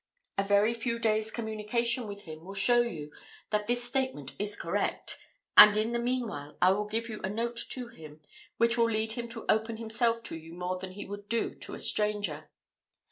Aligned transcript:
A 0.39 0.43
very 0.43 0.73
few 0.73 0.97
days' 0.97 1.29
communication 1.29 2.07
with 2.07 2.23
him 2.23 2.43
will 2.43 2.55
show 2.55 2.81
you 2.81 3.11
that 3.51 3.67
this 3.67 3.83
statement 3.83 4.33
is 4.39 4.57
correct; 4.57 5.15
and 5.55 5.77
in 5.77 5.91
the 5.91 5.99
meanwhile 5.99 6.57
I 6.59 6.71
will 6.71 6.87
give 6.87 7.07
you 7.07 7.21
a 7.23 7.29
note 7.29 7.63
to 7.69 7.87
him, 7.89 8.19
which 8.57 8.79
will 8.79 8.89
lead 8.89 9.11
him 9.11 9.27
to 9.27 9.45
open 9.47 9.77
himself 9.77 10.23
to 10.23 10.35
you 10.35 10.55
more 10.55 10.79
than 10.79 10.93
he 10.93 11.05
would 11.05 11.29
do 11.29 11.53
to 11.53 11.75
a 11.75 11.79
stranger. 11.79 12.49